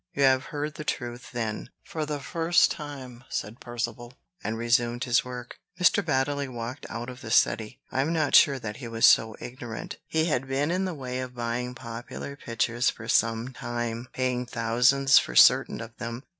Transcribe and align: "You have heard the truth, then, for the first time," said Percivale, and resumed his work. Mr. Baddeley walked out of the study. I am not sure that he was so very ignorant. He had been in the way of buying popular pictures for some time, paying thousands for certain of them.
"You 0.15 0.23
have 0.23 0.45
heard 0.45 0.73
the 0.73 0.83
truth, 0.83 1.29
then, 1.31 1.69
for 1.83 2.07
the 2.07 2.19
first 2.19 2.71
time," 2.71 3.23
said 3.29 3.59
Percivale, 3.59 4.13
and 4.43 4.57
resumed 4.57 5.03
his 5.03 5.23
work. 5.23 5.59
Mr. 5.79 6.03
Baddeley 6.03 6.47
walked 6.47 6.87
out 6.89 7.07
of 7.07 7.21
the 7.21 7.29
study. 7.29 7.79
I 7.91 8.01
am 8.01 8.11
not 8.11 8.33
sure 8.33 8.57
that 8.57 8.77
he 8.77 8.87
was 8.87 9.05
so 9.05 9.35
very 9.39 9.51
ignorant. 9.53 9.97
He 10.07 10.25
had 10.25 10.47
been 10.47 10.71
in 10.71 10.85
the 10.85 10.95
way 10.95 11.19
of 11.19 11.35
buying 11.35 11.75
popular 11.75 12.35
pictures 12.35 12.89
for 12.89 13.07
some 13.07 13.53
time, 13.53 14.07
paying 14.11 14.47
thousands 14.47 15.19
for 15.19 15.35
certain 15.35 15.79
of 15.81 15.95
them. 15.97 16.23